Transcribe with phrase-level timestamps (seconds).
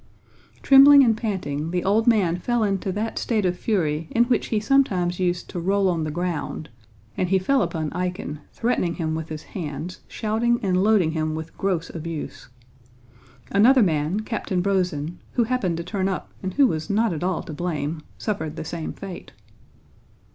[0.63, 4.59] Trembling and panting the old man fell into that state of fury in which he
[4.59, 6.69] sometimes used to roll on the ground,
[7.15, 11.55] and he fell upon Eýkhen, threatening him with his hands, shouting and loading him with
[11.55, 12.49] gross abuse.
[13.51, 17.43] Another man, Captain Brózin, who happened to turn up and who was not at all
[17.43, 19.33] to blame, suffered the same fate.